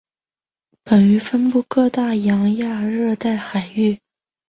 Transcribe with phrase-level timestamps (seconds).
[0.83, 3.99] 本鱼分布各大洋亚热带海域。